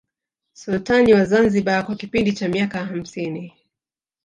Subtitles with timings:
[0.53, 3.53] Sultani wa Zanzibar kwa kipindi cha miaka hamsini